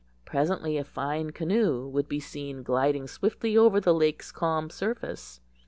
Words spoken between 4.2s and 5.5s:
calm surface.